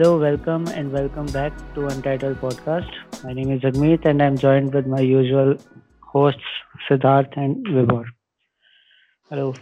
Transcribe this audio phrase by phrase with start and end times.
[0.00, 2.90] Hello, welcome and welcome back to Untitled Podcast.
[3.22, 5.56] My name is Jagmeet and I'm joined with my usual
[6.02, 6.52] hosts
[6.88, 8.06] Siddharth and Vibhor.
[9.30, 9.52] Hello.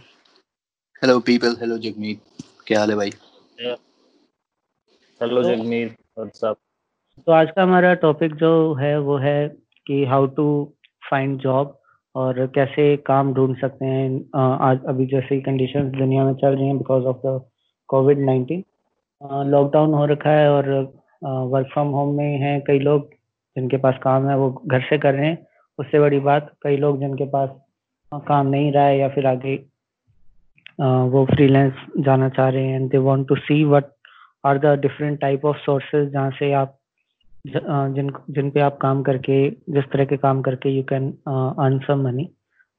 [1.01, 1.57] Hello people.
[1.57, 2.21] Hello Jagmeet.
[2.67, 3.11] क्या हाल है भाई?
[3.59, 6.57] Hello तो- Jagmeet what's up
[7.27, 9.37] तो आज का हमारा topic जो है वो है
[9.87, 10.47] कि हाउ टू
[11.11, 11.77] फाइंड जॉब
[12.15, 14.09] और कैसे काम ढूंढ सकते हैं
[14.61, 17.39] आज अभी जैसे कंडीशंस दुनिया में चल रही हैं because of the
[17.89, 18.63] COVID nineteen
[19.21, 20.69] lockdown हो रखा है और
[21.23, 23.09] वर्क फ्रॉम होम में हैं कई लोग
[23.55, 25.37] जिनके पास काम है, वो घर से कर रहे हैं।
[25.79, 27.49] उससे बड़ी बात, कई लोग जिनके पास
[28.11, 29.55] काम नहीं रहा है या फिर आगे
[31.13, 33.91] वो फ्रीलांस जाना चाह रहे हैं। And they want to see what
[34.43, 36.77] are the different type of sources जहाँ से आप
[37.47, 42.07] जिन जिन पे आप काम करके, जिस तरह के काम करके you can earn some
[42.07, 42.29] money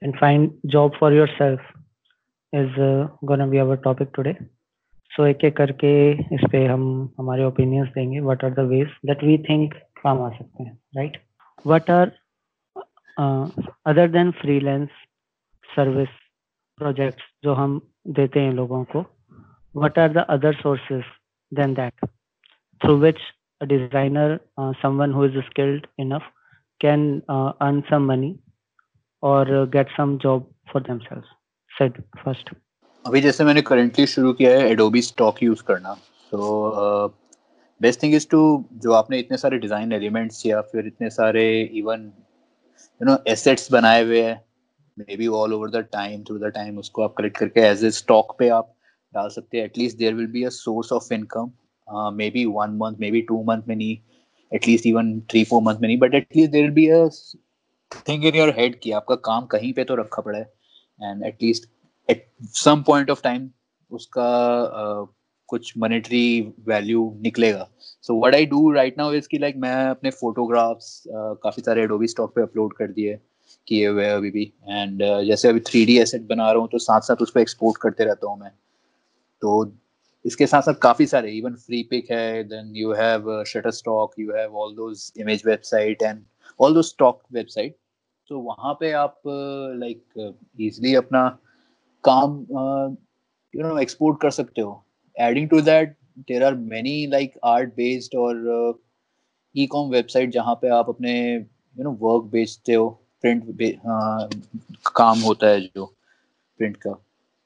[0.02, 1.61] and find job for yourself
[2.52, 2.80] is
[3.24, 4.34] gonna be our topic today
[5.12, 5.91] so एक एक करके
[6.34, 6.83] इस पे हम
[7.19, 8.69] हमारे ओपिनियंस देंगे what are the
[9.06, 11.17] that we think काम आ सकते हैं right
[11.64, 12.12] what are
[13.86, 14.89] other than freelance
[15.69, 16.08] service
[16.78, 17.80] projects जो हम
[18.19, 19.05] देते हैं लोगों को
[19.75, 21.02] what are the other sources
[21.52, 22.06] than that
[22.80, 23.20] through which
[23.61, 24.39] a designer
[24.83, 26.30] someone who is skilled enough
[26.80, 28.34] can earn some money
[29.22, 31.22] और get some job for themselves
[31.70, 32.55] set first
[33.04, 35.92] अभी जैसे मैंने करेंटली शुरू किया है एडोबी स्टॉक यूज़ करना
[36.32, 37.08] so
[37.80, 38.40] best thing is to
[38.82, 41.44] जो आपने इतने सारे डिज़ाइन एलिमेंट्स या फिर इतने सारे
[41.78, 42.02] इवन
[43.00, 44.36] यू नो एसेट्स बनाए हुए हैं
[45.16, 48.36] maybe all over the time through the time उसको आप कलेक्ट करके एज ए स्टॉक
[48.38, 48.72] पे आप
[49.12, 51.50] डाल सकते हैं। At least there will be a source of income
[52.30, 53.96] maybe one month maybe two month में नहीं
[54.52, 57.04] at least even three four month में नहीं but at least there will be a
[58.08, 60.50] thing in your head कि आपका काम कहीं पे तो रखा पड़ा है
[61.00, 61.68] and at least
[62.10, 63.48] at some point of time
[63.90, 64.28] उसका
[64.82, 65.06] uh,
[65.48, 67.68] कुछ मॉनेटरी वैल्यू निकलेगा।
[68.02, 72.06] So what I do right now is कि लाइक मैं अपने फोटोग्राफ्स काफ़ी सारे एडोबी
[72.08, 73.18] स्टॉक पे अपलोड कर दिए
[73.66, 77.00] किए हुए अभी भी। एंड जैसे अभी थ्री डी एसेट बना रहा हूँ तो साथ
[77.00, 78.50] साथ उसको एक्सपोर्ट करते रहता हूँ मैं।
[79.42, 79.72] तो
[80.24, 83.42] इसके साथ साथ काफ़ी सारे इवन फ्री पिक है then you have
[83.72, 86.22] Shutterstock you have all those image website and
[86.60, 87.77] all those stock website
[88.30, 91.28] तो वहाँ पे आप लाइक uh, इजली अपना
[92.05, 92.38] काम
[93.55, 94.84] यू नो एक्सपोर्ट कर सकते हो.
[95.16, 95.96] Adding to that
[96.28, 98.80] there are many like art based और
[99.55, 102.89] ई कॉम वेबसाइट जहाँ पे आप अपने यू नो वर्क बेचते हो
[103.22, 103.44] प्रिंट
[104.96, 105.86] काम होता है जो
[106.58, 106.94] प्रिंट का.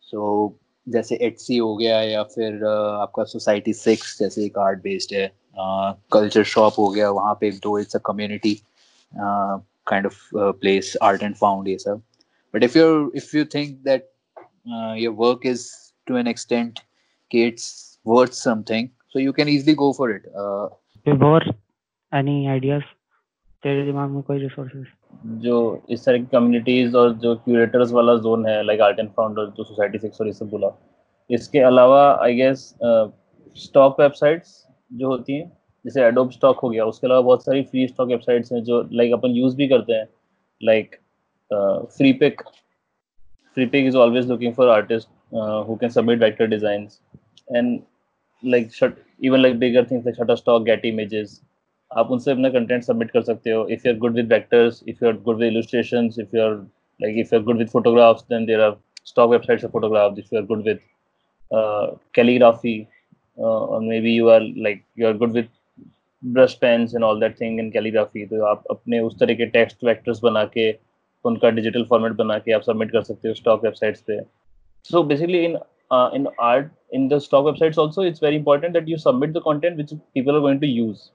[0.02, 5.14] सो जैसे एटसी हो गया या फिर uh, आपका सोसाइटी सिक्स जैसे एक आर्ट बेस्ड
[5.14, 5.32] है
[6.12, 8.54] कल्चर शॉप हो गया वहाँ पे though it's a community
[9.12, 12.02] kind of place art and found ये सब.
[12.54, 14.10] But if you if you think that
[14.96, 16.80] your work is to an extent
[17.30, 18.90] it's worth something.
[19.10, 20.26] So you can easily go for it.
[20.34, 20.68] Uh,
[21.06, 21.40] Vibhor
[22.12, 22.84] any ideas?
[23.62, 24.86] तेरे दिमाग में कोई resources
[25.42, 25.56] जो
[25.90, 29.64] इस तरह की कम्युनिटीज और जो क्यूरेटर्स वाला जोन है लाइक आर्ट एंड फाउंडर जो
[29.64, 30.70] सोसाइटी सिक्स और ये सब बोला।
[31.30, 32.62] इसके अलावा आई गेस
[33.64, 34.50] स्टॉक वेबसाइट्स
[34.92, 35.46] जो होती हैं
[35.84, 39.12] जैसे एडोब स्टॉक हो गया उसके अलावा बहुत सारी फ्री स्टॉक वेबसाइट्स हैं जो लाइक
[39.12, 40.08] अपन यूज़ भी करते हैं।
[40.60, 40.96] Like
[42.22, 42.42] Freepik
[43.54, 47.00] free is always looking for artists uh, who can submit vector designs
[47.48, 47.82] and
[48.42, 51.40] like shut, even like bigger things like shutterstock get images
[51.90, 55.04] आप उनसे अपना कंटेंट सबमिट कर सकते हो if you are good with vectors if
[55.04, 56.54] you are good with illustrations if you are
[57.00, 60.32] like if you are good with photographs then there are stock websites for photographs if
[60.32, 60.80] you are good with
[61.50, 62.88] uh, calligraphy
[63.38, 65.48] uh, or maybe you are like you are good with
[66.22, 69.84] brush pens and all that thing in calligraphy तो आप अपने उस तरह के text
[69.84, 70.70] vectors बना के
[71.24, 74.20] तो उनका डिजिटल फॉर्मेट बना के आप सबमिट कर सकते हो स्टॉक वेबसाइट्स पे।
[74.84, 75.58] So basically in
[75.92, 79.74] in art in the stock websites also it's very important that you submit the content
[79.76, 81.08] which people are going to use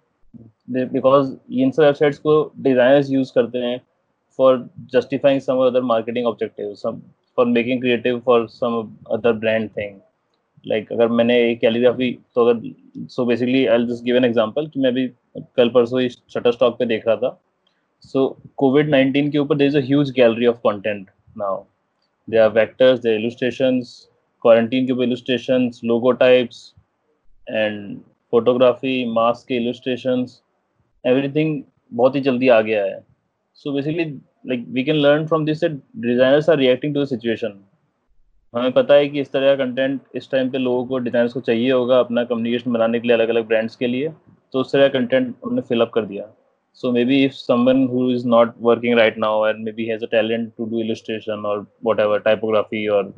[0.94, 3.80] because in सब websites को designers use करते हैं
[4.40, 4.58] for
[4.94, 7.02] justifying some other marketing objective some
[7.38, 8.80] for making creative for some
[9.12, 10.00] other brand thing
[10.66, 14.80] like अगर मैंने एक calligraphy तो अगर so basically I just give an example कि
[14.80, 15.08] मैं अभी
[15.58, 17.40] कल परसों शटर स्टॉक पे देख रहा था।
[18.04, 21.64] सो कोविड 19 के ऊपर there is a huge gallery of content now
[22.28, 23.96] there are vectors there illustrations
[24.42, 26.74] quarantine के ऊपर illustrations logo types
[27.48, 27.98] and
[28.34, 30.42] photography mask के इलस्ट्रेशंस
[31.04, 31.62] एवरीथिंग
[31.92, 33.00] बहुत ही जल्दी आ गया है।
[33.54, 34.06] So basically
[34.48, 37.60] like we can learn from this that designers are reacting to the situation
[38.54, 41.40] हमें पता है कि इस तरह का कंटेंट इस टाइम पे लोगों को डिजाइनर्स को
[41.42, 44.10] चाहिए होगा अपना कम्युनिकेशन बनाने के लिए अलग अलग ब्रांड्स के लिए
[44.54, 46.24] तो उस तरह का कंटेंट उन्होंने फिलअप कर दिया।
[46.74, 50.56] So maybe if someone who is not working right now and maybe has a talent
[50.58, 53.14] to do illustration or whatever typography or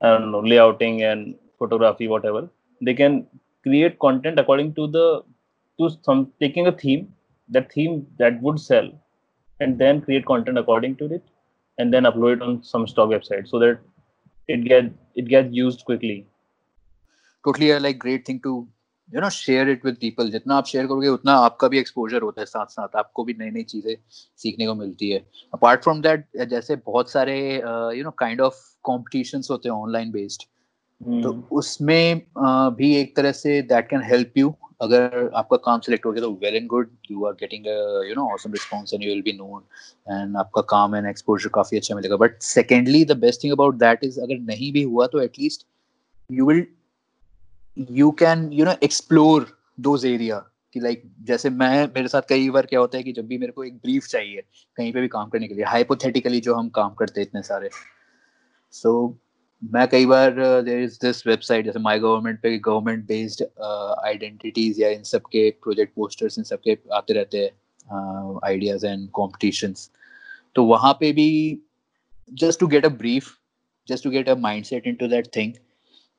[0.00, 2.48] I don't know layouting and photography whatever
[2.80, 3.26] they can
[3.62, 5.24] create content according to the
[5.78, 7.12] to some taking a theme
[7.48, 8.90] that theme that would sell
[9.60, 11.24] and then create content according to it
[11.78, 13.78] and then upload it on some stock website so that
[14.48, 16.26] it get it gets used quickly.
[17.44, 18.68] Totally a like great thing to
[19.14, 22.40] you know share it with people जितना आप share करोगे उतना आपका भी exposure होता
[22.40, 23.94] है साथ साथ आपको भी नई नई चीज़ें
[24.36, 25.24] सीखने को मिलती है।
[25.54, 27.38] अपार्ट फ्रॉम दैट जैसे बहुत सारे
[27.98, 30.42] you know kind of competitions होते हैं ऑनलाइन बेस्ड
[31.00, 31.42] तो hmm.
[31.52, 36.12] उसमें uh, भी एक तरह say that can help you अगर आपका काम सिलेक्ट हो
[36.12, 37.66] गया तो well and good you are getting
[38.08, 39.60] you know awesome response and you will be known
[40.12, 44.04] and आपका काम एंड एक्सपोजर काफ़ी अच्छा मिलेगा। But secondly the best thing about that
[44.04, 45.66] is अगर नहीं भी हुआ तो at least
[46.30, 46.66] you will
[47.78, 50.38] you can you know explore those area
[50.72, 53.52] कि लाइक जैसे मैं मेरे साथ कई बार क्या होता है कि जब भी मेरे
[53.52, 54.42] को एक ब्रीफ चाहिए
[54.76, 57.70] कहीं पे भी काम करने के लिए हाइपोथेटिकली जो हम काम करते हैं इतने सारे।
[58.72, 59.18] सो so,
[59.74, 60.30] मैं कई बार
[60.62, 63.42] देर इज़ दिस वेबसाइट जैसे माई गवर्नमेंट पे गवर्नमेंट बेस्ड
[64.04, 69.10] आइडेंटिटीज या इन सब के प्रोजेक्ट पोस्टर्स इन सब के आते रहते हैं आइडियाज़ एंड
[69.10, 69.90] कॉम्पिटिशन्स
[70.54, 71.28] तो वहाँ पे भी
[72.32, 73.28] just to get a brief
[73.88, 74.34] just to get a
[74.64, 75.52] mindset into that thing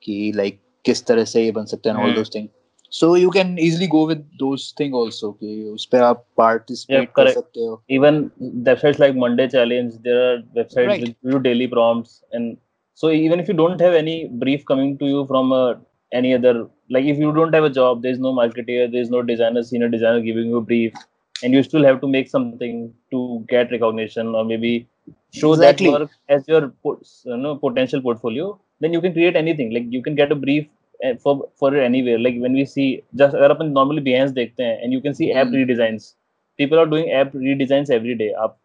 [0.03, 2.48] कि लाइक किस तरह से ये बन सकते हैं all those thing
[2.92, 7.30] so you can easily go with those thing also कि उस पे आप पार्टिसिपेट कर
[7.30, 12.56] सकते हो even websites like Monday challenge there are websites with you daily prompts and
[13.00, 15.74] so even if you don't have any brief coming to you from uh,
[16.12, 16.52] any other
[16.94, 20.20] like if you don't have a job there's no marketer there's no designer senior designer
[20.26, 20.92] giving you a brief
[21.42, 23.20] and you still have to make something to
[23.52, 24.72] get recognition or maybe
[25.32, 25.90] show exactly.
[25.90, 26.72] that work as your
[27.24, 30.66] you know, potential portfolio then you can create anything like you can get a brief
[31.23, 32.87] for for it anywhere like when we see
[33.21, 36.07] just अगर अपन normally Behance देखते हैं and you can see app redesigns
[36.59, 38.57] people are doing app redesigns every day आप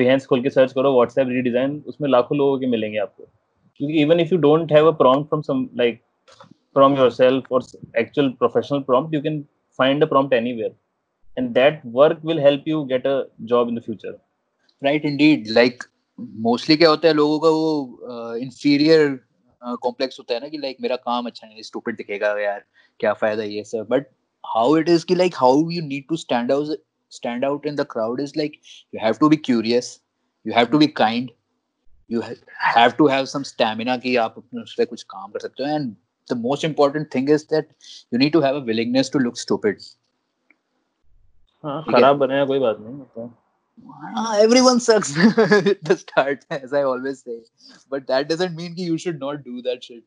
[0.00, 3.28] Behance खोल के search करो WhatsApp redesign उसमें लाखों लोगों के मिलेंगे आपको
[3.76, 6.00] क्योंकि even if you don't have a prompt from some like
[6.78, 7.60] from yourself or
[8.02, 9.38] actual professional prompt you can
[9.80, 10.72] find a prompt anywhere
[11.36, 13.16] and that work will help you get a
[13.52, 14.14] job in the future
[14.82, 15.88] right indeed like
[16.48, 19.18] mostly क्या होता है लोगों का वो inferior
[19.62, 22.64] complex होता है ना कि लाइक मेरा काम अच्छा नहीं स्टूपिड दिखेगा यार
[23.00, 24.06] क्या फ़ायदा ये sir but
[24.44, 27.86] how it is कि like how you need to stand out stand out in the
[27.90, 28.60] crowd is like
[28.94, 30.00] you have to be curious
[30.46, 31.30] you have to be kind
[32.10, 32.20] you
[32.76, 35.68] have to have some stamina कि आप अपने उस पर कुछ काम कर सकते हो।
[35.70, 35.94] And
[36.30, 37.68] the most important thing is that
[38.12, 39.78] you need to have a willingness to look stupid
[41.64, 43.36] हाँ खराब बने कोई बात नहीं मतलब
[44.16, 47.38] uh, everyone sucks at the start, as I always say.
[47.88, 50.04] But that doesn't mean you should not do that shit.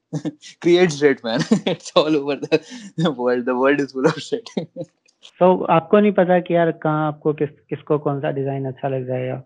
[0.62, 1.42] Create shit, man.
[1.66, 3.46] it's all over the, world.
[3.46, 4.50] The world is full of shit.
[5.40, 9.06] so आपको नहीं पता कि यार कहाँ आपको किस किसको कौन सा डिज़ाइन अच्छा लग
[9.08, 9.38] जाएगा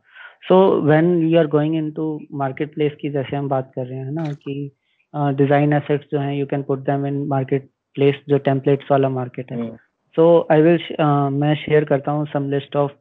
[0.47, 2.07] so when you are going into
[2.73, 4.55] marketplace की जैसे हम बात कर रहे हैं ना कि
[5.13, 7.25] डिज़ाइन uh, एसेट्स जो हैं you can put them in
[7.95, 9.69] marketplace जो टेम्पलेट्स वाला मार्केट है
[10.15, 10.79] सो आई विल
[11.33, 12.91] मैं शेयर करता हूँ some list of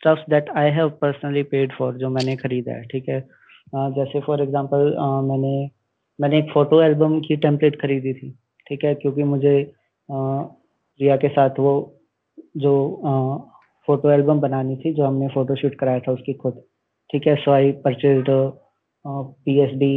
[0.00, 3.20] stuffs that I have personally paid for जो मैंने खरीदा है, ठीक है?
[3.96, 5.70] जैसे फॉर एग्जांपल मैंने
[6.18, 8.30] मैंने एक फ़ोटो एल्बम की टेम्पलेट खरीदी थी,
[8.66, 8.94] ठीक है?
[8.94, 9.54] क्योंकि मुझे
[10.08, 11.74] रिया के साथ वो,
[12.56, 12.72] जो
[13.88, 16.62] फ़ोटो एल्बम बनानी थी, जो हमने फ़ोटो शूट कराया था उसकी खुद,
[17.10, 17.34] ठीक है?
[17.36, 18.24] So I purchase
[19.04, 19.94] P S D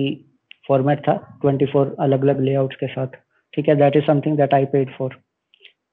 [0.67, 3.08] format था ट्वेंटी फोर अलग अलग लेआउट्स के साथ,
[3.53, 3.75] ठीक है?
[3.75, 5.17] That is something that I paid for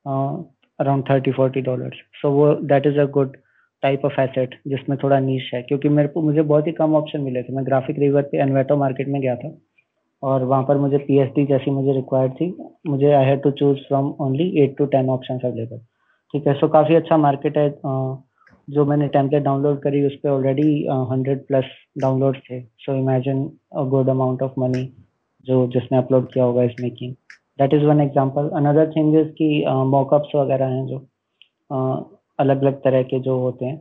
[0.06, 3.36] around thirty forty dollar so वो that is a good
[3.82, 7.20] type of asset जिसमें थोड़ा नीच है। क्योंकि मेरे को, मुझे बहुत ही कम ऑप्शन
[7.20, 9.56] मिले थे। मैं ग्राफिक रिवर पे एनवेटो मार्केट में गया था
[10.22, 12.54] और वहाँ पर मुझे पीएसडी जैसी मुझे रिक्वायर्ड थी।
[12.86, 15.78] मुझे I had to choose from only eight to ten option available
[16.34, 17.68] ठीक है सो काफ़ी अच्छा मार्केट है
[18.68, 21.64] जो मैंने टेम्पलेट डाउनलोड करी, उस पर ऑलरेडी हंड्रेड प्लस
[21.98, 23.44] डाउनलोड थे। So imagine
[23.90, 24.84] good amount of money
[25.46, 27.14] जो जिसने अपलोड किया होगा इस making
[27.58, 30.98] that is one example another thing is की मॉकअप्स वगैरह हैं जो
[32.38, 33.80] अलग अलग तरह के जो होते हैं,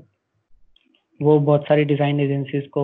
[1.20, 2.84] वो बहुत सारी डिज़ाइन एजेंसीज को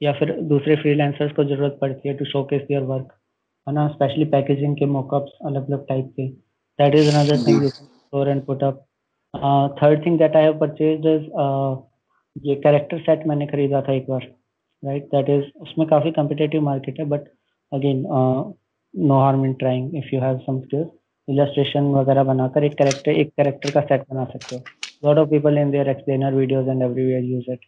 [0.00, 3.12] या फिर दूसरे फ्रीलांसर्स को ज़रूरत पड़ती है to showcase their work
[3.66, 3.86] है ना?
[3.88, 6.28] स्पेशली पैकेजिंग के मॉकअप्स अलग अलग टाइप के
[6.78, 8.84] that is another thing store and put up
[9.82, 11.26] third thing that I have purchased is
[12.36, 14.22] ये कैरेक्टर सेट मैंने खरीदा था एक बार
[14.82, 17.28] राइट दैट इज़ उसमें काफ़ी कम्पिटेटिव मार्केट है but
[17.72, 18.02] again
[18.94, 20.88] no harm in trying if you have some skills
[21.28, 24.62] illustration वगैरह बनाकर एक कैरेक्टर एक कैरेक्टर का सेट बना सकते हो।
[25.02, 27.60] Lot of people in their explainer videos and everywhere use it.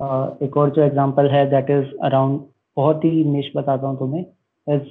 [0.00, 2.40] Uh, एक और जो एग्जांपल है दैट इज़ अराउंड
[2.76, 4.24] बहुत ही निश बताता हूँ तुम्हें
[4.66, 4.88] इज़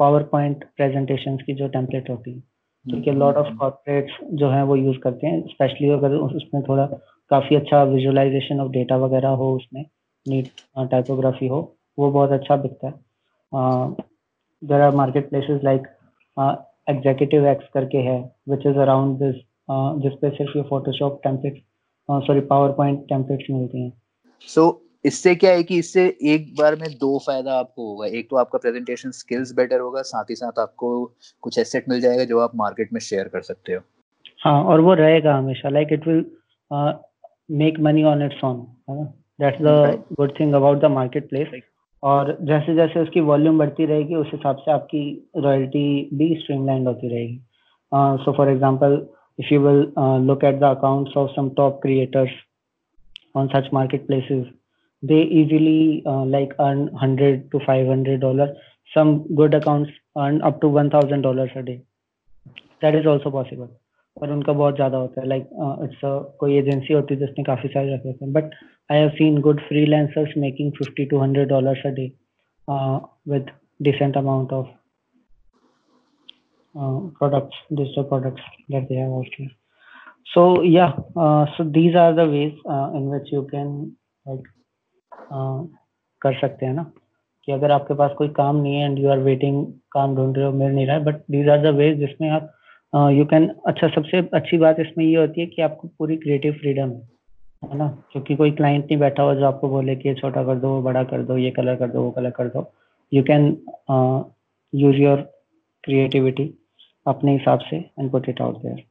[0.00, 2.42] पावर पॉइंट प्रेजेंटेशन की जो टेम्पलेट होती है।
[2.86, 6.86] है लॉट ऑफ़ कॉर्पोरेट्स जो है वो यूज़ करते हैं स्पेशली अगर उसमें थोड़ा
[7.30, 9.84] काफ़ी अच्छा विजुअलाइजेशन ऑफ़ डेटा वगैरह हो उसमें
[10.28, 10.48] नीट
[10.90, 11.60] टाइपोग्राफी हो
[11.98, 12.94] वो बहुत अच्छा बिकता है।
[14.62, 15.86] There are market places like
[16.88, 18.18] executive X करके है
[18.48, 19.34] विच इज़ अराउंड दिस
[19.68, 21.62] जिस पे सिर्फ़ ये Photoshop template
[22.08, 22.40] sorry
[22.72, 23.92] PowerPoint templates मिलती हैं।
[24.48, 28.28] सो so, इससे क्या है कि इससे एक बार में दो फ़ायदा आपको होगा। एक
[28.30, 30.90] तो आपका प्रेजेंटेशन स्किल्स बेटर होगा साथ ही साथ आपको
[31.42, 33.80] कुछ एसेट मिल जाएगा जो आप मार्केट में शेयर कर सकते हो।
[34.44, 36.24] हाँ और वो रहेगा हमेशा। Like it will
[37.58, 39.04] make money on its own है ना?
[39.40, 40.90] That's the good thing about the
[41.28, 41.60] marketplace
[42.02, 47.08] और जैसे जैसे उसकी वॉल्यूम बढ़ती रहेगी उस हिसाब से आपकी रॉयल्टी भी स्ट्रीमलाइन होती
[47.08, 47.40] रहेगी।
[48.24, 48.96] So for example
[49.39, 49.85] if you will
[50.27, 52.31] look at the accounts of some top creators
[53.35, 53.69] on such
[54.07, 54.45] marketplaces
[55.03, 58.49] they easily uh, like earn 100 to 500 dollars
[58.91, 61.75] some good accounts earn up to 1000 dollars a day
[62.81, 63.69] that is also possible
[64.17, 65.49] और उनका बहुत ज़्यादा होता है like
[65.83, 65.99] it's
[66.39, 68.55] कोई agency होती है जिसने काफ़ी सारे रखे होते हैं but
[68.91, 72.11] I have seen good freelancers making 50 to 100 dollars a day
[73.25, 73.47] with
[73.79, 74.73] decent amount of uh,
[76.74, 79.46] products digital products that they have also
[80.26, 84.50] so yeah uh, so these are the ways uh, in which you can like
[86.22, 86.82] कर सकते हैं ना
[87.48, 90.46] कि अगर आपके पास कोई काम नहीं है एंड यू आर वेटिंग काम ढूंढ रहे
[90.46, 92.50] हो मिल नहीं रहा है but these are the ways जिसमें आप
[93.12, 96.90] यू कैन अच्छा सबसे अच्छी बात इसमें ये होती है कि आपको पूरी क्रिएटिव फ्रीडम
[97.62, 100.58] है ना क्योंकि कोई क्लाइंट नहीं बैठा हुआ जो आपको बोले कि ये छोटा कर
[100.58, 102.66] दो वो बड़ा कर दो ये कलर कर दो वो कलर कर दो
[103.12, 103.46] you can
[104.72, 105.22] use your
[105.84, 106.52] creativity
[107.06, 108.82] अपने हिसाब से and put it out there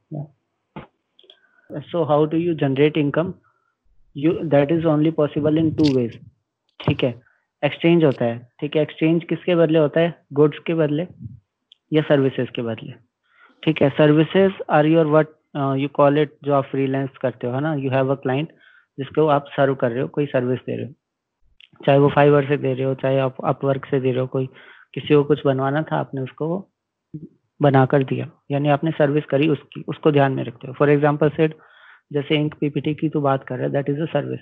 [1.80, 3.32] so how do you generate income
[4.16, 6.18] you that is only possible in two ways
[6.80, 7.14] ठीक है?
[7.62, 8.82] एक्सचेंज होता है, ठीक है?
[8.82, 10.14] एक्सचेंज किसके बदले होता है?
[10.32, 11.06] गुड्स के बदले
[11.92, 12.92] या सर्विसेज़ के बदले?
[13.62, 17.60] ठीक है services are your what you call it जो आप फ्रीलांस करते हो, है
[17.60, 17.74] ना?
[17.74, 18.48] यू हैव अ क्लाइंट
[18.98, 20.92] जिसको आप सर्व कर रहे हो, कोई सर्विस दे रहे हो।
[21.86, 24.46] चाहे वो फाइवर से दे रहे हो, चाहे आप अपवर्क से दे रहे हो, कोई
[24.94, 26.73] किसी को कुछ बनवाना था आपने उसको बना
[27.86, 31.54] कर दिया। यानी आपने सर्विस करी उसकी उसको ध्यान में रखते हो फॉर एग्ज़ाम्पल सेट
[32.12, 34.40] जैसे इंक पीपीटी की तो बात कर रहे हैं दैट इज़ अ सर्विस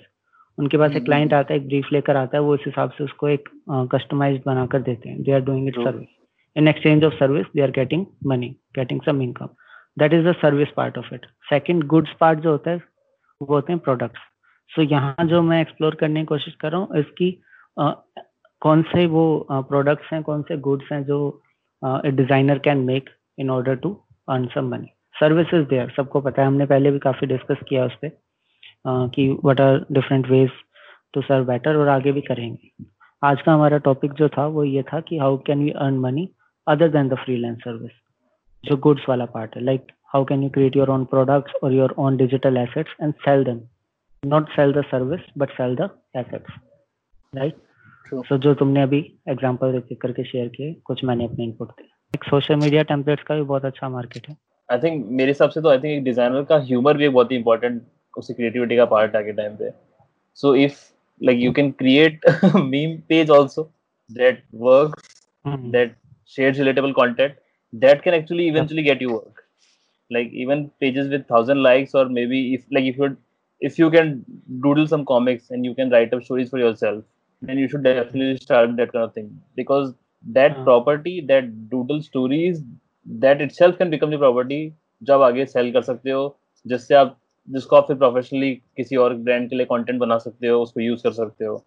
[0.57, 2.91] उनके पास एक क्लाइंट हम्म। आता है एक ब्रीफ लेकर आता है वो इस हिसाब
[2.91, 3.49] से उसको एक
[3.93, 6.07] कस्टमाइज uh, बनाकर देते हैं। They are doing it service
[6.55, 9.49] in exchange of service they are getting money getting some income
[9.97, 12.77] that is the service part of it second goods part जो होता है
[13.41, 14.21] वो होते हैं प्रोडक्ट्स
[14.71, 17.31] सो so, यहाँ जो मैं एक्सप्लोर करने की कोशिश कर रहा हूँ इसकी
[17.77, 17.93] uh,
[18.61, 21.19] कौन से वो प्रोडक्ट्स uh, हैं कौन से गुड्स हैं जो
[21.83, 23.09] designer can make
[23.39, 23.97] in order to
[24.27, 27.95] earn some money services there सबको पता है, हमने पहले भी काफ़ी डिस्कस किया उस
[28.03, 28.11] पर
[29.09, 30.49] कि what are different ways
[31.13, 32.71] to serve better और आगे भी करेंगे।
[33.21, 36.27] आज का हमारा टॉपिक जो था, वो ये था कि how can we earn money
[36.67, 37.91] other than the freelance service
[38.63, 41.93] जो गुड्स वाला पार्ट है। Like how can you create your own products और your
[41.99, 43.61] own digital assets and sell them
[44.23, 46.59] not sell the service but sell the assets
[47.33, 47.55] right
[48.21, 52.55] so जो तुमने अभी example करके share किए कुछ मैंने अपने इनपुट दिए एक सोशल
[52.55, 54.37] मीडिया टेम्पलेट्स का भी बहुत अच्छा मार्केट है
[54.71, 57.37] आई थिंक मेरे हिसाब से तो आई थिंक एक डिज़ाइनर का ह्यूमर भी बहुत ही
[57.37, 57.81] इंपॉर्टेंट
[58.17, 59.71] उसकी क्रिएटिविटी का पार्ट है के टाइम पे
[60.35, 63.71] so if you can create a meme page also
[64.09, 65.03] that works
[65.45, 65.71] mm-hmm.
[65.71, 67.33] that shares relatable content
[67.73, 69.43] that can actually eventually get you work
[70.11, 73.15] like even pages with thousand likes or maybe if like if you
[73.61, 74.25] if you can
[74.61, 77.03] doodle some comics and you can write up stories for yourself
[77.47, 79.41] then you should definitely start that kind of thing.
[79.55, 79.93] Because
[80.25, 80.63] that uh-huh.
[80.63, 82.63] property that doodle stories
[83.51, 84.73] itself can become the property
[85.03, 87.17] जब आगे cell कर सकते हो जिससे आप
[87.49, 91.03] जिसको आप फिर प्रोफेशनली किसी और ब्रांड के लिए कंटेंट बना सकते हो उसको यूज़
[91.03, 91.65] कर सकते हो।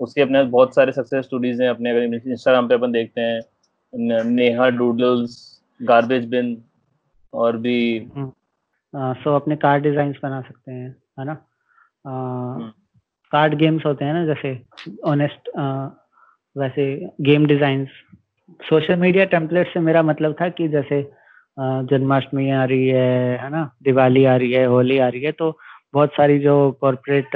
[0.00, 4.68] उसके अपने बहुत सारे सक्सेस स्टोरीज हैं अपने अगर इंस्टाग्राम पे अपन देखते हैं नेहा
[4.68, 6.62] डूडल्स गार्बेज बिन
[7.34, 11.36] और भी सो हम्म। so, अपने कार्ड डिज़ाइन बना सकते हैं है ना?
[13.34, 14.58] कार्ड। गेम्स होते हैं ना जैसे
[15.06, 15.50] ऑनेस्ट
[16.56, 16.84] वैसे
[17.22, 17.86] game design
[18.60, 21.02] social media template से मेरा मतलब था कि जैसे
[21.90, 23.70] जन्माष्टमी आ रही है है ना?
[23.82, 25.50] दिवाली आ रही है होली आ रही है तो
[25.94, 27.30] बहुत सारी जो कॉरपोरेट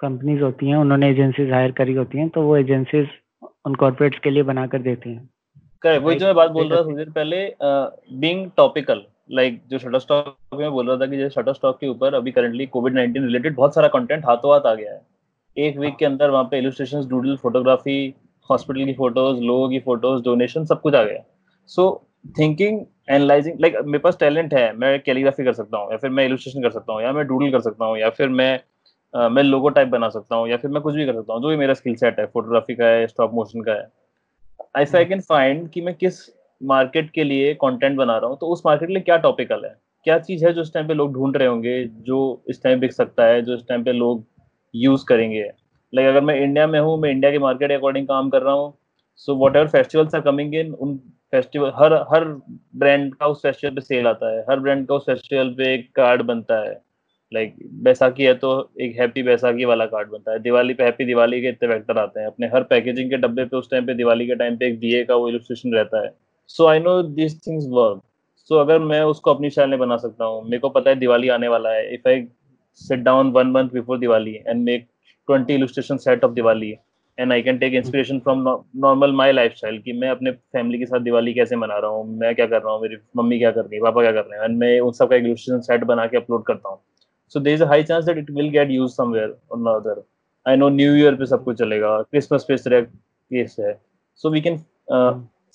[0.00, 3.08] कंपनीज़ होती हैं उन्होंने एजेंसीज हायर करी होती हैं तो वो एजेंसीज
[3.66, 5.28] उन कॉरपोरेट्स के लिए बनाकर देती हैं।
[5.82, 9.98] करेक्ट वही जो मैं बात बोल रहा था थोड़ी पहले बीइंग टॉपिकल लाइक जो शटर
[9.98, 13.24] स्टॉक में बोल रहा था कि जैसे शटर स्टॉक के ऊपर अभी करंटली कोविड 19
[13.24, 15.00] रिलेटेड बहुत सारा कंटेंट हाथों हाथ आ गया है।
[15.56, 18.14] एक वीक के अंदर वहाँ पे इलस्ट्रेशन डूडल फोटोग्राफी
[18.50, 21.22] हॉस्पिटल की फ़ोटोज़ लोगों की फ़ोटोज़ डोनेशन सब कुछ आ गया।
[21.66, 22.06] सो
[22.38, 22.80] थिंकिंग
[23.10, 26.62] एनालाइजिंग लाइक मेरे पास टैलेंट है मैं कैलीग्राफी कर सकता हूँ या फिर मैं इलस्ट्रेशन
[26.62, 28.60] कर सकता हूँ या मैं डूडल कर सकता हूँ या फिर मैं
[29.14, 31.42] uh, मैं लोगो टाइप बना सकता हूँ या फिर मैं कुछ भी कर सकता हूँ
[31.42, 35.04] जो भी मेरा स्किल सेट है फोटोग्राफी का है स्टॉप मोशन का है। इफ़ आई
[35.04, 36.20] कैन फाइंड कि मैं किस
[36.60, 39.74] मार्केट के लिए कंटेंट बना रहा हूँ तो उस मार्केट के लिए क्या टॉपिकल है?
[40.06, 42.92] क्या चीज़ है जो इस टाइम पे लोग ढूंढ रहे होंगे जो इस टाइम बिक
[42.92, 44.24] सकता है जो इस टाइम पे लोग
[44.74, 45.42] यूज़ करेंगे?
[45.92, 48.54] लाइक अगर मैं इंडिया में हूँ मैं इंडिया के मार्केट के अकॉर्डिंग काम कर रहा
[48.54, 48.72] हूँ
[49.16, 50.96] so whatever festivals are coming in उन
[51.32, 52.24] फेस्टिवल हर हर
[52.76, 55.90] ब्रांड का उस फेस्टिवल पे सेल आता है। हर ब्रांड का उस फेस्टिवल पे एक
[55.96, 56.74] कार्ड बनता है।
[57.32, 61.04] लाइक like, बैसाखी है तो एक हैप्पी बैसाखी वाला कार्ड बनता है। दिवाली पे हैप्पी
[61.04, 63.94] दिवाली के इतने वेक्टर आते हैं। अपने हर पैकेजिंग के डब्बे पे उस टाइम पे
[63.94, 66.12] दिवाली के टाइम पे एक दिए का वो इलस्ट्रेशन रहता है।
[66.50, 68.02] So I know this things work
[68.50, 71.28] so अगर मैं उसको अपनी स्टाइल में बना सकता हूँ मेरे को पता है दिवाली
[71.28, 72.26] आने वाला है। If I
[72.80, 74.86] sit down one month before Diwali and make
[75.28, 76.70] twenty illustration set of Diwali
[77.18, 78.44] and I can take inspiration from
[78.76, 82.34] normal my lifestyle कि मैं अपने फैमिली के साथ दिवाली कैसे मना रहा हूँ मैं
[82.34, 84.44] क्या कर रहा हूँ मेरी मम्मी क्या कर रही है पापा क्या कर रहे हैं
[84.44, 86.78] एंड मैं उन सब का इलस्ट्रेशन सेट बना के अपलोड करता हूँ।
[87.34, 90.02] So there is a high chance that it will get use somewhere और other
[90.46, 93.80] I know new year पे सब कुछ चलेगा क्रिसमस पे इस तरह केस है।
[94.20, 94.62] So we can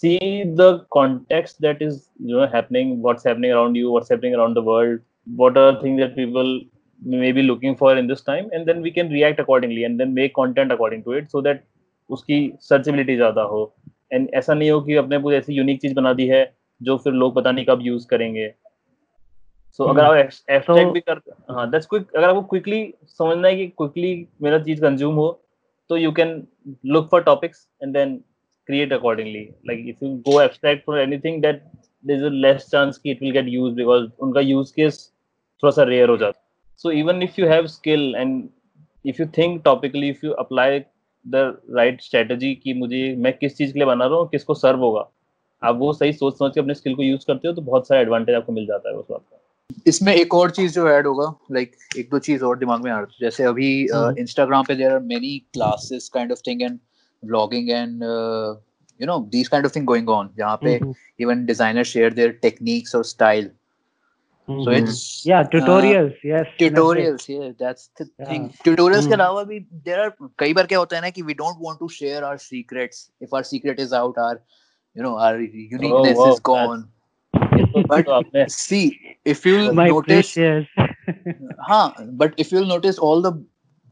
[0.01, 0.19] see
[0.61, 4.65] the context that is you know happening what's happening around you what's happening around the
[4.69, 4.99] world
[5.41, 6.61] what are things that people
[7.01, 10.13] may be looking for in this time and then we can react accordingly and then
[10.13, 11.67] make content according to it so that
[12.09, 13.59] उसकी searchability ज़्यादा हो
[14.13, 16.41] and ऐसा नहीं हो कि अपने कुछ ऐसी यूनिक चीज़ बना दी है
[16.81, 18.47] जो फिर लोग पता नहीं कब यूज़ करेंगे
[19.77, 23.47] सो so, अगर आप एब्स्ट्रैक्ट so, भी कर हाँ दैट्स क्विक अगर आपको क्विकली समझना
[23.47, 25.29] है कि क्विकली मेरा चीज़ कंज्यूम हो
[25.89, 26.35] तो you can
[26.95, 28.19] look for topics and then
[28.67, 31.63] create accordingly like if you go abstract for anything that
[32.03, 34.99] there's a less chance कि it will get used because उनका use case
[35.63, 36.39] थोड़ा सा rare हो जाता
[36.83, 38.49] so even if you have skill and
[39.05, 40.69] if you think topically if you apply
[41.25, 41.43] the
[41.79, 45.09] right strategy कि मुझे मैं किस चीज़ के लिए बना रहा हूँ किसको सर्व होगा
[45.61, 48.01] आप वो सही सोच समझ के अपने स्किल को यूज़ करते हो तो बहुत सारा
[48.01, 49.37] एडवांटेज आपको मिल जाता है उस बात का
[49.87, 52.91] इसमें एक और चीज़ जो ऐड होगा लाइक like, एक दो चीज़ और दिमाग में
[52.91, 53.69] आ रही जैसे अभी
[54.21, 56.79] इंस्टाग्राम uh, पे there are many classes kind of thing and
[57.25, 58.55] vlogging and uh,
[58.97, 60.29] you know these kind of thing going on.
[60.37, 60.91] Jahan pe mm-hmm.
[61.17, 63.49] even designers share their techniques or style.
[64.49, 64.63] Mm-hmm.
[64.65, 68.25] so it's yeah tutorials uh, yes tutorials yeah that's the yeah.
[68.29, 68.47] thing.
[68.65, 69.13] Tutorials mm-hmm.
[69.13, 71.79] ke alawa bhi there are kai bar kya hota hai na ki we don't want
[71.83, 73.03] to share our secrets.
[73.27, 74.41] If our secret is out our
[74.95, 76.89] you know our uniqueness oh, wow, is gone.
[77.87, 78.83] But see
[79.23, 80.35] if you notice
[81.69, 83.33] हाँ but if you'll notice all the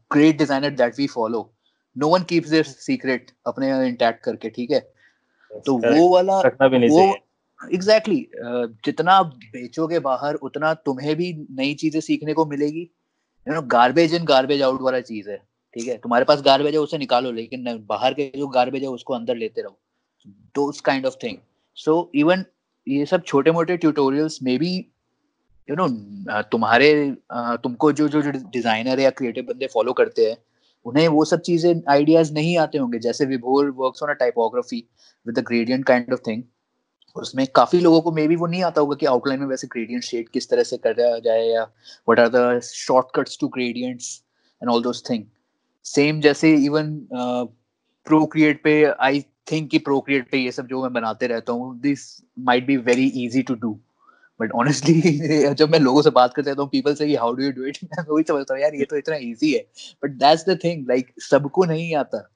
[0.08, 1.48] great designer that we follow
[1.96, 4.80] no one keeps their secret अपने intact करके ठीक है?
[5.66, 7.14] तो वो वाला वो
[7.60, 12.82] exactly exactly, जितना आप बेचोगे बाहर उतना तुम्हें भी नई चीज़ें सीखने को मिलेगी।
[13.46, 15.96] You know garbage in garbage out वाला चीज़ है ठीक है?
[15.98, 19.62] तुम्हारे पास गार्बेज है उसे निकालो लेकिन बाहर के जो गार्बेज है उसको अंदर लेते
[19.62, 19.78] रहो।
[20.54, 21.36] Those kind of thing
[21.76, 22.44] so even
[22.86, 24.76] ये सब छोटे मोटे ट्यूटोरियल्स में भी
[25.68, 25.88] यू नो
[26.52, 26.88] तुम्हारे
[27.62, 30.36] तुमको जो जो डिज़ाइनर या क्रिएटिव बंदे फॉलो करते हैं
[30.86, 34.84] उन्हें वो सब चीज़ें आइडियाज़ नहीं आते होंगे। जैसे Vibhor works on a typography
[35.26, 36.42] with the gradient kind of thing
[37.16, 40.04] उसमें काफ़ी लोगों को मे बी वो नहीं आता होगा कि आउटलाइन में वैसे ग्रेडियंट
[40.04, 44.22] शेड किस तरह से करा जाए या what are the shortcuts to gradients
[44.62, 45.24] and all those thing
[45.84, 49.20] same जैसे इवन प्रोक्रिएट पे आई
[49.52, 52.06] थिंक कि प्रोक्रिएट पे ये सब जो मैं बनाते रहता हूँ this
[52.38, 53.78] might be very easy to do
[54.40, 57.64] but honestly जब मैं लोगों से बात करता हूँ पीपल से how do you do
[57.64, 59.64] it मैं वही समझता हूँ यार ये तो इतना इजी है.
[60.04, 62.28] But that's the thing like सबको नहीं आता।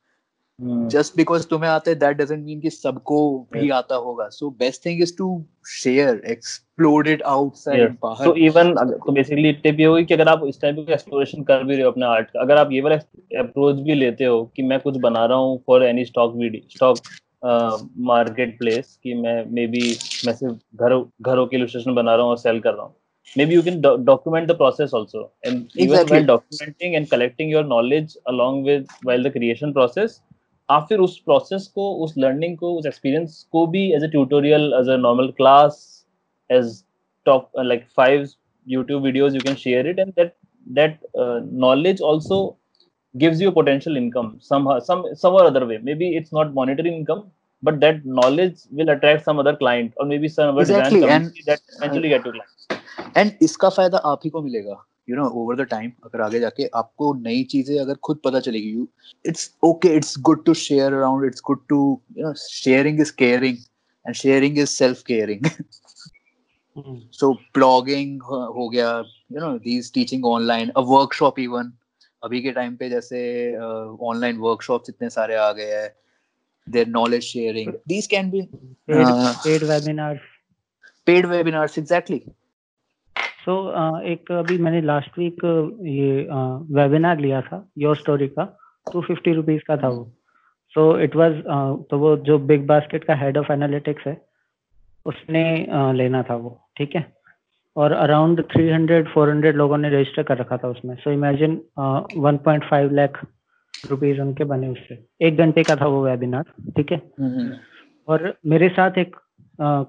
[0.59, 3.17] जस्ट बिकॉज़ तुम्हें आता है दैट डजंट मीन कि सबको
[3.53, 8.73] भी आता होगा। So best thing is to share explore it outside बाहर। तो इवन
[8.75, 11.85] तो बेसिकली टिप ये होगी कि अगर आप इस टाइप का एक्सप्लोरेशन कर भी रहे
[11.85, 12.97] हो अपने आर्ट का अगर आप ये वाला
[13.41, 16.99] अप्रोच भी लेते हो कि मैं कुछ बना रहा हूँ for any stock video stock
[18.59, 19.81] marketplace कि मैं मे बी
[20.27, 22.95] मैं सिर्फ़ घर घरों के इलस्ट्रेशन बना रहा हूँ और सेल कर रहा हूँ।
[23.47, 28.87] Maybe you can document the process also and documenting and collecting your knowledge along with
[29.07, 30.21] well the creation process
[30.69, 34.73] आप फिर उस प्रोसेस को उस लर्निंग को उस एक्सपीरियंस को भी as a tutorial
[34.81, 35.81] as a normal class
[36.51, 36.83] as
[37.27, 38.27] top like five
[38.67, 40.35] YouTube videos you can share it and that
[40.67, 40.99] that
[41.67, 42.39] knowledge also
[43.16, 46.94] gives you a potential income somehow some some or other way maybe it's not monetary
[46.96, 47.24] income
[47.64, 51.00] but that knowledge will attract some other client or maybe some other exactly.
[51.00, 52.56] design community that eventually get to client
[53.16, 56.66] and इसका फायदा आप ही को मिलेगा you know over the time अगर आगे जाके
[56.76, 58.88] आपको नई चीजें अगर खुद पता चलेगी you
[59.26, 61.80] it's okay it's good to share around it's good to
[62.18, 63.58] you know sharing is caring
[64.06, 65.46] and sharing is self caring
[67.20, 68.22] so blogging
[68.58, 68.92] हो गया
[69.32, 71.72] you know these teaching online a workshop even
[72.25, 73.57] अभी के time पे जैसे
[74.03, 75.91] online workshops इतने सारे आ गए हैं
[76.71, 78.49] there knowledge sharing these can be
[78.91, 80.21] paid webinars
[81.07, 82.23] paid webinars exactly
[83.45, 83.57] so
[84.03, 85.45] एक अभी मैंने लास्ट वीक
[85.83, 86.27] ये
[86.75, 88.59] वेबिनार लिया था योर स्टोरी का
[88.93, 90.05] टू फिफ्टी रुपीज़ का था वो।
[90.75, 91.33] सो इट वाज
[91.91, 94.27] तो वो जो बिग बास्केट का हेड ऑफ़ एनालिटिक्स है
[95.07, 97.24] उसने uh, लेना था वो ठीक है?
[97.77, 103.21] और अराउंड 300 400 लोगों ने रजिस्टर कर रखा था उसमें। सो इमेजिन 1.5 लाख
[103.91, 106.45] रुपीज़ उनके बने उससे। एक घंटे का था वो वेबिनार
[106.77, 107.01] ठीक है?
[108.09, 109.17] और मेरे साथ एक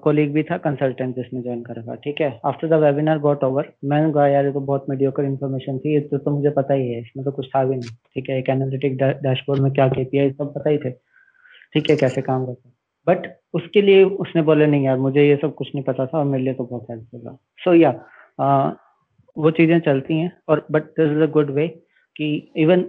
[0.02, 2.28] कोलीग भी था कंसल्टेंट जिसने ज्वाइन कर रखा ठीक है?
[2.46, 6.00] After the webinar got over मैंने कहा यार ये तो बहुत मीडियोकर इन्फॉर्मेशन थी ये
[6.00, 8.38] तो, तो मुझे पता ही है इसमें तो कुछ था भी नहीं ठीक है?
[8.38, 11.96] एक एनालिटिक डैशबोर्ड में क्या केपीआई सब पता ही थे ठीक है?
[11.96, 12.70] कैसे काम करता
[13.06, 16.24] बट उसके लिए उसने बोला, नहीं यार, मुझे ये सब कुछ नहीं पता था और
[16.24, 17.90] मेरे लिए तो बहुत हेल्पफुल था सो या
[19.36, 21.66] वो चीज़ें चलती हैं और but this is a good way
[22.16, 22.84] कि even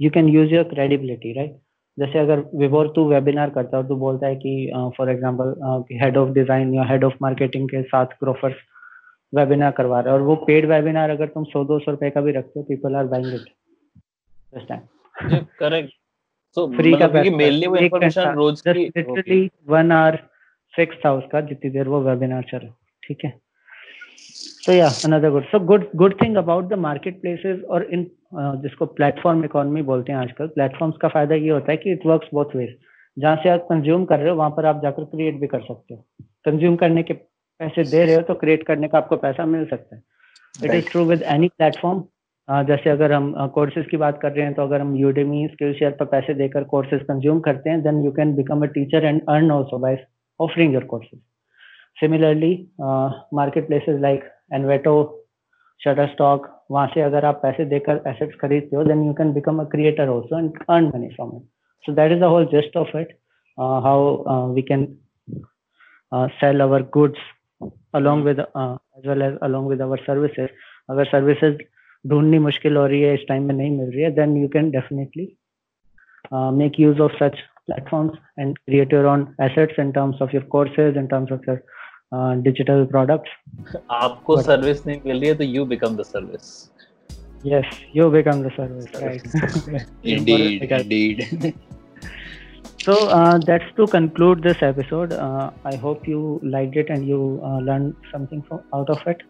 [0.00, 1.56] you can use your credibility right
[1.98, 5.54] जैसे अगर विवोर तू वेबिनार करता है और तू बोलता है कि for example
[6.02, 8.56] head of design या हेड ऑफ़ मार्केटिंग के साथ ग्रोफर्स
[9.32, 12.32] वेबिनार करवा रहे और वो पेड वेबिनार अगर तुम सौ, दो सौ रुपए का भी
[12.32, 13.48] रखते हो people are buying it
[14.52, 15.92] this time correct
[16.56, 19.40] so free का पैसा मेनली वो इंफॉर्मेशन रोज की लिटरली
[19.72, 20.16] 1 आवर
[20.74, 22.70] फिक्स था उसका जितनी देर वो वेबिनार चले
[23.02, 23.32] ठीक है?
[24.64, 28.04] So yeah another good so good good thing about the marketplaces और इन
[28.62, 32.28] जिसको प्लेटफॉर्म इकोनॉमी बोलते हैं आजकल प्लेटफॉर्म्स का फ़ायदा ये होता है कि इट वर्क्स
[32.34, 32.76] बोथ वेज
[33.16, 35.94] जहाँ से आप कंज्यूम कर रहे हो वहाँ पर आप जाकर क्रिएट भी कर सकते
[35.94, 36.04] हो।
[36.44, 39.96] कंज्यूम करने के पैसे दे रहे हो तो क्रिएट करने का आपको पैसा मिल सकता
[39.96, 40.02] है।
[40.64, 42.02] It is true with any platform
[42.48, 45.90] जैसे अगर हम कोर्सेज की बात कर रहे हैं तो अगर हम यूडेमी स्किल शेयर
[45.90, 49.50] पर पैसे देकर कोर्सेज कंज्यूम करते हैं then you can become a teacher and earn
[49.50, 49.98] also by
[50.40, 51.20] offering your courses
[51.98, 52.52] similarly
[53.66, 54.94] marketplaces like Envato
[56.08, 59.64] Shutterstock वहाँ से अगर आप पैसे देकर एसेट्स खरीदते हो then you can become a
[59.70, 61.42] creator also and earn money from it
[61.84, 63.16] so that is the whole just of it
[63.58, 64.86] how we can
[66.12, 67.32] sell our goods
[67.94, 70.50] along with uh, as well as along with our services.
[70.90, 71.56] अगर services
[72.08, 74.70] ढूंढनी मुश्किल हो रही है इस time में नहीं मिल रही है then you can
[74.70, 75.28] definitely
[76.62, 80.96] make use of such platforms and create your own assets in terms of your courses
[80.96, 81.62] in terms of your
[82.42, 86.52] digital products आपको सर्विस नहीं मिल रही है तो you become the service
[87.46, 91.52] yes you become the service right indeed indeed
[92.80, 95.12] So uh, that's to conclude this episode.
[95.12, 99.24] Uh, I hope you liked it and you uh, learned something from, out of it.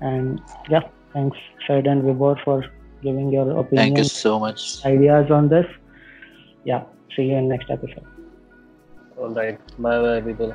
[0.00, 0.82] And yeah.
[1.12, 2.64] Thanks Fred and Vibor for
[3.02, 4.84] giving your opinion thank you so much.
[4.84, 5.66] ideas on this.
[6.64, 6.84] Yeah
[7.16, 8.06] see you in next episode.
[9.18, 9.58] All right.
[9.78, 10.54] Bye bye people